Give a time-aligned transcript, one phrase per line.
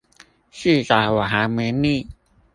[0.03, 0.05] 至少
[1.13, 2.07] 我還沒膩